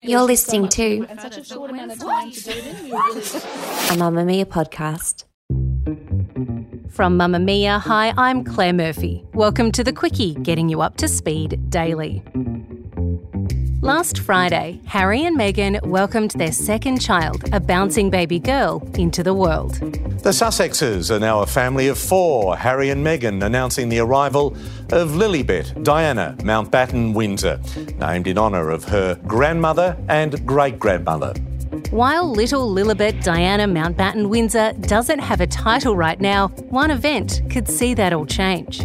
[0.00, 1.06] You're listening to a
[3.96, 5.24] Mamamia podcast.
[6.88, 9.24] From Mamamia, hi, I'm Claire Murphy.
[9.34, 12.22] Welcome to the Quicky, getting you up to speed daily.
[13.80, 19.32] Last Friday, Harry and Meghan welcomed their second child, a bouncing baby girl, into the
[19.32, 19.74] world.
[19.74, 22.56] The Sussexes are now a family of four.
[22.56, 24.48] Harry and Meghan announcing the arrival
[24.90, 27.60] of Lilibet Diana Mountbatten Windsor,
[27.98, 31.32] named in honour of her grandmother and great grandmother.
[31.90, 37.66] While little Lilibet Diana Mountbatten Windsor doesn't have a title right now, one event could
[37.66, 38.80] see that all change.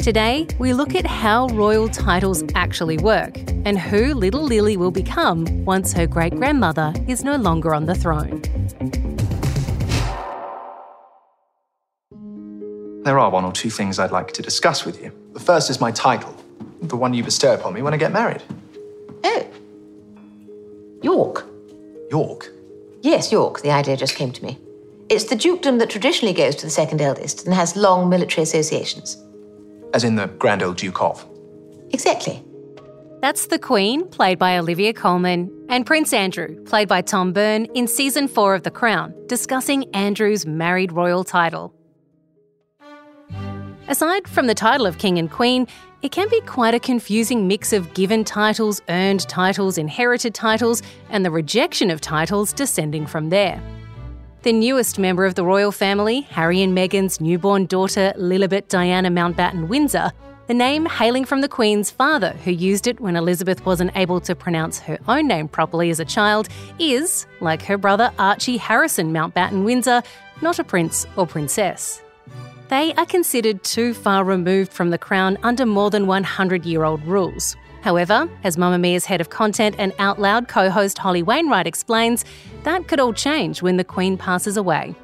[0.00, 5.46] Today, we look at how royal titles actually work and who little Lily will become
[5.64, 8.42] once her great grandmother is no longer on the throne.
[13.04, 15.12] There are one or two things I'd like to discuss with you.
[15.32, 16.34] The first is my title,
[16.82, 18.42] the one you bestow upon me when I get married.
[19.22, 19.46] Oh.
[21.04, 21.44] York.
[22.10, 22.50] York.
[23.02, 23.62] Yes, York.
[23.62, 24.58] The idea just came to me.
[25.08, 29.16] It's the dukedom that traditionally goes to the second eldest and has long military associations.
[29.94, 31.24] As in the Grand Old Duke of.
[31.90, 32.42] Exactly.
[33.20, 37.88] That's the Queen, played by Olivia Colman, and Prince Andrew, played by Tom Byrne, in
[37.88, 41.74] season four of The Crown, discussing Andrew's married royal title.
[43.88, 45.66] Aside from the title of King and Queen,
[46.02, 51.24] it can be quite a confusing mix of given titles, earned titles, inherited titles, and
[51.24, 53.60] the rejection of titles descending from there.
[54.42, 59.66] The newest member of the royal family, Harry and Meghan's newborn daughter, Lilibet Diana Mountbatten
[59.66, 60.12] Windsor,
[60.46, 64.36] the name hailing from the Queen's father, who used it when Elizabeth wasn't able to
[64.36, 69.64] pronounce her own name properly as a child, is, like her brother Archie Harrison Mountbatten
[69.64, 70.02] Windsor,
[70.40, 72.00] not a prince or princess.
[72.68, 77.02] They are considered too far removed from the crown under more than 100 year old
[77.04, 77.56] rules.
[77.80, 82.26] However, as Mamamia's head of content and Out Loud co host Holly Wainwright explains,
[82.64, 84.94] that could all change when the Queen passes away.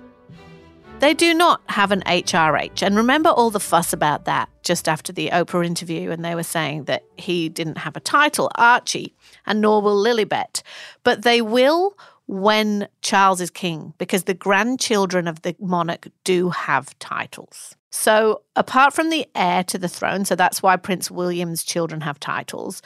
[1.01, 2.83] They do not have an HRH.
[2.83, 6.43] And remember all the fuss about that just after the Oprah interview, and they were
[6.43, 9.15] saying that he didn't have a title, Archie,
[9.47, 10.63] and nor will Lilibet.
[11.03, 11.97] But they will
[12.27, 17.77] when Charles is king, because the grandchildren of the monarch do have titles.
[17.91, 22.19] So, apart from the heir to the throne, so that's why Prince William's children have
[22.19, 22.83] titles,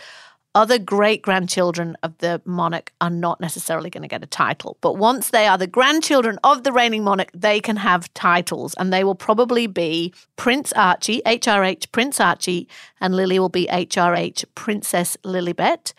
[0.54, 4.76] other great grandchildren of the monarch are not necessarily going to get a title.
[4.80, 8.92] But once they are the grandchildren of the reigning monarch, they can have titles, and
[8.92, 12.68] they will probably be Prince Archie, HRH Prince Archie,
[13.00, 15.92] and Lily will be HRH Princess Lilibet.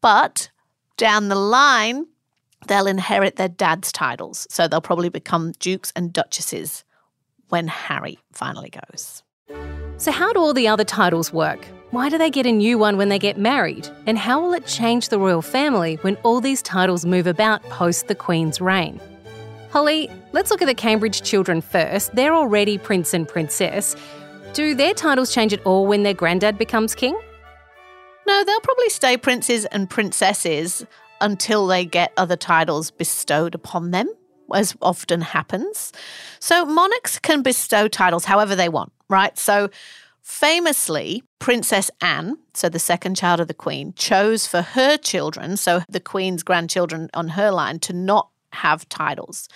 [0.00, 0.50] But
[0.96, 2.06] down the line,
[2.66, 4.46] they'll inherit their dad's titles.
[4.50, 6.84] So they'll probably become dukes and duchesses
[7.48, 9.22] when Harry finally goes.
[9.98, 11.64] So, how do all the other titles work?
[11.90, 13.88] Why do they get a new one when they get married?
[14.06, 18.08] And how will it change the royal family when all these titles move about post
[18.08, 19.00] the Queen's reign?
[19.70, 22.14] Holly, let's look at the Cambridge children first.
[22.14, 23.94] They're already prince and princess.
[24.54, 27.18] Do their titles change at all when their granddad becomes king?
[28.26, 30.86] No, they'll probably stay princes and princesses
[31.22, 34.12] until they get other titles bestowed upon them,
[34.54, 35.92] as often happens.
[36.40, 39.38] So monarchs can bestow titles however they want, right?
[39.38, 39.70] So
[40.20, 45.82] famously, Princess Anne, so the second child of the Queen, chose for her children, so
[45.88, 49.48] the Queen's grandchildren on her line, to not have titles.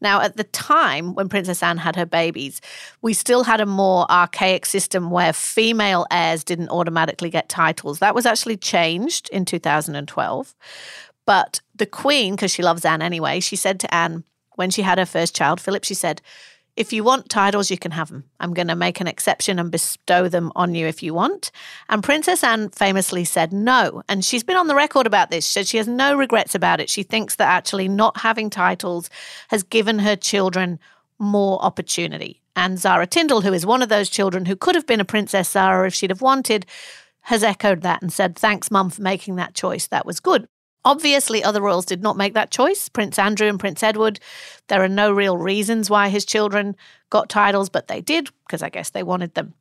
[0.00, 2.60] Now, at the time when Princess Anne had her babies,
[3.02, 7.98] we still had a more archaic system where female heirs didn't automatically get titles.
[7.98, 10.54] That was actually changed in 2012.
[11.26, 14.24] But the Queen, because she loves Anne anyway, she said to Anne
[14.56, 16.20] when she had her first child, Philip, she said,
[16.76, 18.24] if you want titles, you can have them.
[18.40, 21.52] I'm going to make an exception and bestow them on you if you want.
[21.88, 24.02] And Princess Anne famously said no.
[24.08, 25.46] And she's been on the record about this.
[25.46, 26.90] She said she has no regrets about it.
[26.90, 29.08] She thinks that actually not having titles
[29.48, 30.80] has given her children
[31.20, 32.42] more opportunity.
[32.56, 35.50] And Zara Tindall, who is one of those children who could have been a Princess
[35.50, 36.66] Zara if she'd have wanted,
[37.22, 39.86] has echoed that and said, Thanks, Mum, for making that choice.
[39.86, 40.48] That was good.
[40.84, 42.88] Obviously, other royals did not make that choice.
[42.88, 44.20] Prince Andrew and Prince Edward,
[44.68, 46.76] there are no real reasons why his children
[47.10, 49.54] got titles, but they did because I guess they wanted them.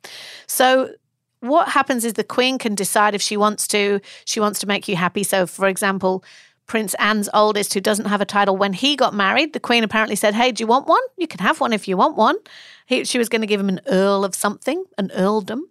[0.47, 0.91] So,
[1.39, 4.87] what happens is the Queen can decide if she wants to, she wants to make
[4.87, 5.23] you happy.
[5.23, 6.23] So, for example,
[6.67, 10.15] Prince Anne's oldest, who doesn't have a title, when he got married, the Queen apparently
[10.15, 11.01] said, Hey, do you want one?
[11.17, 12.37] You can have one if you want one.
[12.85, 15.63] He, she was going to give him an Earl of something, an earldom.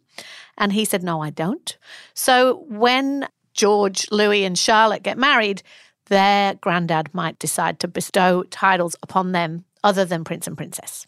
[0.58, 1.76] And he said, No, I don't.
[2.14, 5.62] So when George, Louis, and Charlotte get married,
[6.06, 11.06] their granddad might decide to bestow titles upon them other than prince and princess.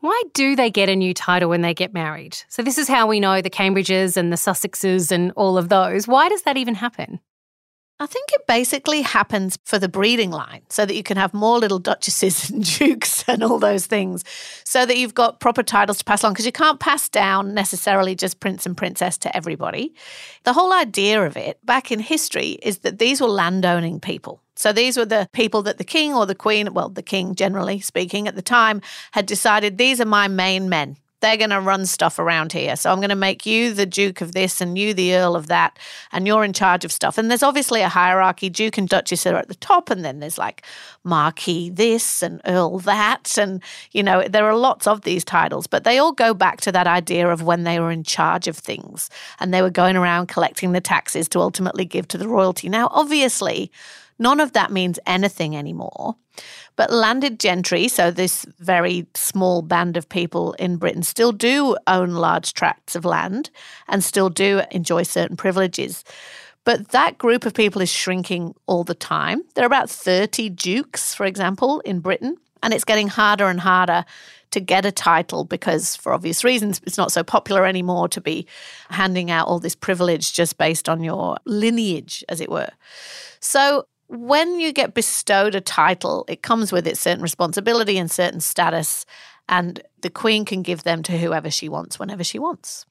[0.00, 2.36] Why do they get a new title when they get married?
[2.48, 6.06] So, this is how we know the Cambridges and the Sussexes and all of those.
[6.06, 7.18] Why does that even happen?
[7.98, 11.58] I think it basically happens for the breeding line so that you can have more
[11.58, 14.22] little duchesses and dukes and all those things
[14.64, 18.14] so that you've got proper titles to pass on because you can't pass down necessarily
[18.14, 19.94] just prince and princess to everybody.
[20.44, 24.42] The whole idea of it back in history is that these were landowning people.
[24.56, 27.80] So these were the people that the king or the queen, well, the king generally
[27.80, 28.82] speaking at the time,
[29.12, 30.96] had decided these are my main men
[31.26, 32.76] they're going to run stuff around here.
[32.76, 35.48] So I'm going to make you the Duke of this and you the Earl of
[35.48, 35.76] that,
[36.12, 37.18] and you're in charge of stuff.
[37.18, 38.48] And there's obviously a hierarchy.
[38.48, 40.64] Duke and Duchess are at the top, and then there's like
[41.02, 43.36] Marquis this and Earl that.
[43.36, 46.70] And, you know, there are lots of these titles, but they all go back to
[46.70, 50.28] that idea of when they were in charge of things and they were going around
[50.28, 52.68] collecting the taxes to ultimately give to the royalty.
[52.68, 53.72] Now, obviously,
[54.18, 56.16] none of that means anything anymore.
[56.76, 62.10] But landed gentry, so this very small band of people in Britain, still do own
[62.10, 63.50] large tracts of land
[63.88, 66.04] and still do enjoy certain privileges.
[66.64, 69.42] But that group of people is shrinking all the time.
[69.54, 74.04] There are about 30 dukes, for example, in Britain, and it's getting harder and harder
[74.50, 78.46] to get a title because, for obvious reasons, it's not so popular anymore to be
[78.90, 82.70] handing out all this privilege just based on your lineage, as it were.
[83.40, 88.40] So when you get bestowed a title, it comes with its certain responsibility and certain
[88.40, 89.04] status,
[89.48, 92.86] and the Queen can give them to whoever she wants whenever she wants.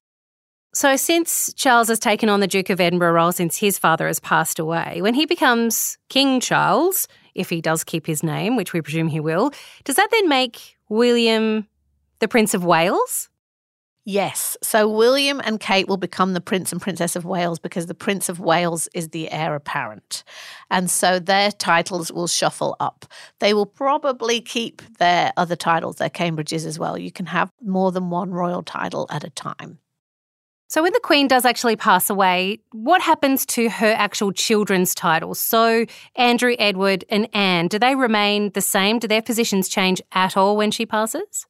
[0.74, 4.20] So, since Charles has taken on the Duke of Edinburgh role since his father has
[4.20, 8.82] passed away, when he becomes King Charles, if he does keep his name, which we
[8.82, 9.52] presume he will,
[9.86, 11.68] does that then make William
[12.20, 13.30] the Prince of Wales?
[14.08, 14.56] Yes.
[14.62, 18.30] So William and Kate will become the Prince and Princess of Wales because the Prince
[18.30, 20.24] of Wales is the heir apparent.
[20.70, 23.08] And so their titles will shuffle up.
[23.40, 27.00] They will probably keep their other titles, their Cambridges as well.
[27.00, 29.80] You can have more than one royal title at a time.
[30.68, 35.40] So, when the Queen does actually pass away, what happens to her actual children's titles?
[35.40, 35.86] So,
[36.16, 38.98] Andrew, Edward, and Anne, do they remain the same?
[38.98, 41.46] Do their positions change at all when she passes?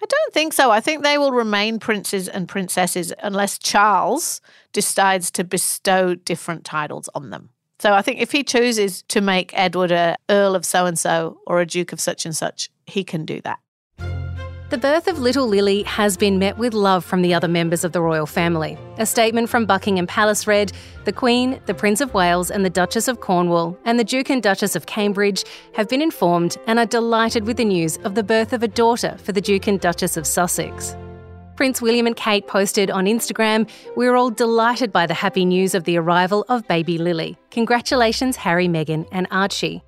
[0.00, 0.70] I don't think so.
[0.70, 4.40] I think they will remain princes and princesses unless Charles
[4.72, 7.50] decides to bestow different titles on them.
[7.80, 11.40] So I think if he chooses to make Edward a Earl of so and so
[11.46, 13.58] or a Duke of such and such, he can do that.
[14.70, 17.92] The birth of little Lily has been met with love from the other members of
[17.92, 18.76] the royal family.
[18.98, 20.72] A statement from Buckingham Palace read
[21.06, 24.42] The Queen, the Prince of Wales, and the Duchess of Cornwall, and the Duke and
[24.42, 28.52] Duchess of Cambridge have been informed and are delighted with the news of the birth
[28.52, 30.94] of a daughter for the Duke and Duchess of Sussex.
[31.56, 33.66] Prince William and Kate posted on Instagram,
[33.96, 37.38] We're all delighted by the happy news of the arrival of baby Lily.
[37.52, 39.82] Congratulations, Harry, Meghan, and Archie.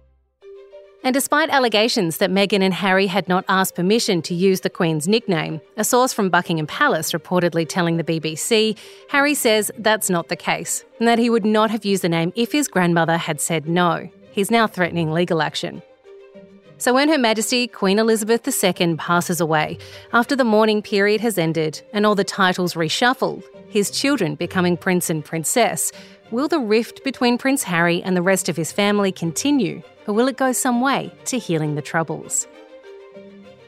[1.03, 5.09] And despite allegations that Meghan and Harry had not asked permission to use the Queen's
[5.09, 8.77] nickname, a source from Buckingham Palace reportedly telling the BBC,
[9.09, 12.35] Harry says that's not the case, and that he would not have used the name
[12.37, 14.11] if his grandmother had said no.
[14.31, 15.83] He's now threatening legal action.
[16.77, 19.77] So, when Her Majesty Queen Elizabeth II passes away,
[20.15, 25.11] after the mourning period has ended and all the titles reshuffled, his children becoming Prince
[25.11, 25.93] and Princess,
[26.31, 30.29] will the rift between Prince Harry and the rest of his family continue or will
[30.29, 32.47] it go some way to healing the troubles?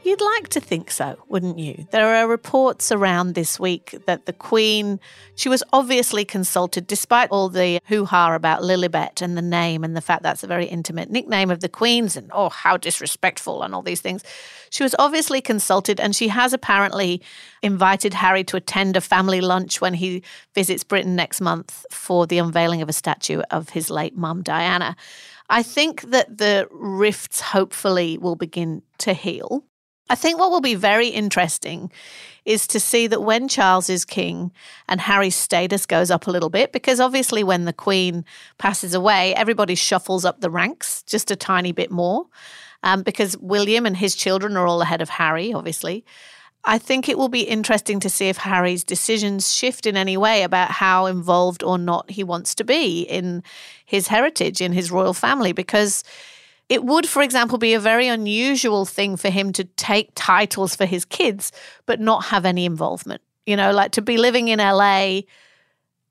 [0.04, 1.86] You'd like to think so, wouldn't you?
[1.92, 4.98] There are reports around this week that the Queen,
[5.36, 9.96] she was obviously consulted, despite all the hoo ha about Lilibet and the name and
[9.96, 13.76] the fact that's a very intimate nickname of the Queen's and oh, how disrespectful and
[13.76, 14.24] all these things.
[14.70, 17.22] She was obviously consulted and she has apparently
[17.62, 22.38] invited Harry to attend a family lunch when he visits Britain next month for the
[22.38, 24.96] unveiling of a statue of his late mum, Diana.
[25.48, 29.64] I think that the rifts hopefully will begin to heal.
[30.08, 31.90] I think what will be very interesting
[32.44, 34.50] is to see that when Charles is king
[34.88, 38.24] and Harry's status goes up a little bit, because obviously when the Queen
[38.58, 42.26] passes away, everybody shuffles up the ranks just a tiny bit more.
[42.84, 46.04] Um, because William and his children are all ahead of Harry, obviously.
[46.64, 50.42] I think it will be interesting to see if Harry's decisions shift in any way
[50.42, 53.42] about how involved or not he wants to be in
[53.84, 56.02] his heritage, in his royal family, because
[56.72, 60.86] it would, for example, be a very unusual thing for him to take titles for
[60.86, 61.52] his kids,
[61.84, 63.20] but not have any involvement.
[63.44, 65.20] You know, like to be living in LA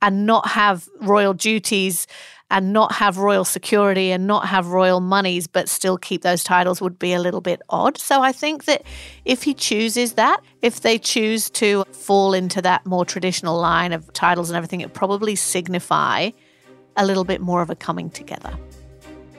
[0.03, 2.05] and not have royal duties
[2.51, 6.79] and not have royal security and not have royal monies, but still keep those titles
[6.79, 7.97] would be a little bit odd.
[7.97, 8.83] So I think that
[9.25, 14.13] if he chooses that, if they choose to fall into that more traditional line of
[14.13, 16.29] titles and everything, it probably signify
[16.95, 18.55] a little bit more of a coming together.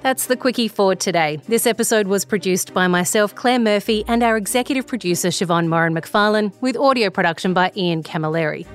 [0.02, 1.38] That's the Quicky for today.
[1.46, 6.52] This episode was produced by myself, Claire Murphy, and our executive producer, Siobhan Moran McFarlane,
[6.60, 8.66] with audio production by Ian Camilleri.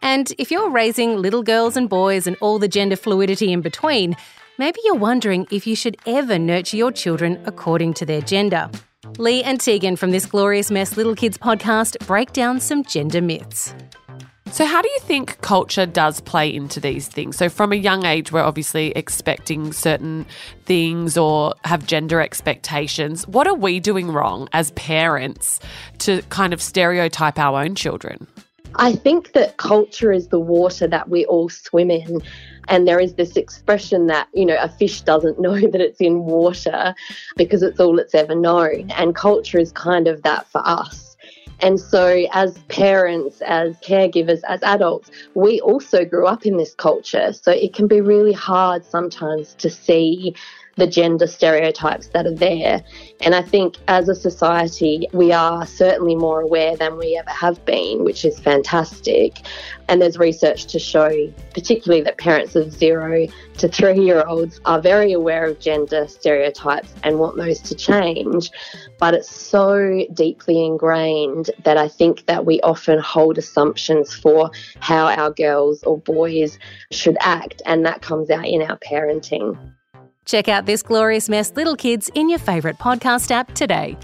[0.00, 4.16] And if you're raising little girls and boys and all the gender fluidity in between,
[4.56, 8.70] maybe you're wondering if you should ever nurture your children according to their gender.
[9.18, 13.74] Lee and Tegan from this Glorious Mess Little Kids podcast break down some gender myths.
[14.56, 17.36] So, how do you think culture does play into these things?
[17.36, 20.24] So, from a young age, we're obviously expecting certain
[20.64, 23.28] things or have gender expectations.
[23.28, 25.60] What are we doing wrong as parents
[25.98, 28.26] to kind of stereotype our own children?
[28.76, 32.22] I think that culture is the water that we all swim in.
[32.68, 36.24] And there is this expression that, you know, a fish doesn't know that it's in
[36.24, 36.94] water
[37.36, 38.90] because it's all it's ever known.
[38.92, 41.05] And culture is kind of that for us.
[41.60, 47.32] And so, as parents, as caregivers, as adults, we also grew up in this culture.
[47.32, 50.34] So, it can be really hard sometimes to see
[50.76, 52.82] the gender stereotypes that are there.
[53.20, 57.64] And I think as a society, we are certainly more aware than we ever have
[57.64, 59.38] been, which is fantastic.
[59.88, 63.26] And there's research to show, particularly that parents of zero
[63.58, 68.50] to three year olds are very aware of gender stereotypes and want those to change.
[68.98, 75.06] But it's so deeply ingrained that I think that we often hold assumptions for how
[75.06, 76.58] our girls or boys
[76.90, 79.75] should act, and that comes out in our parenting.
[80.26, 83.96] Check out this glorious mess, little kids, in your favourite podcast app today.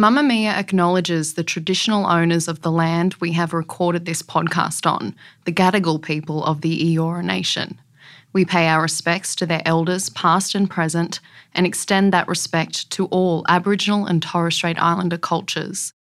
[0.00, 5.52] Mamamia acknowledges the traditional owners of the land we have recorded this podcast on, the
[5.52, 7.80] Gadigal people of the Eora Nation.
[8.32, 11.20] We pay our respects to their elders, past and present,
[11.54, 15.90] and extend that respect to all Aboriginal and Torres Strait Islander cultures.